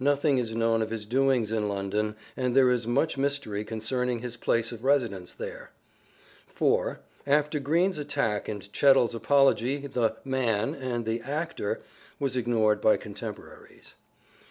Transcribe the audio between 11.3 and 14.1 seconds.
actor" was ignored by contemporaries. 5.